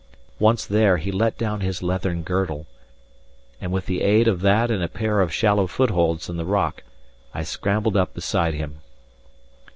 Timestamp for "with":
3.71-3.85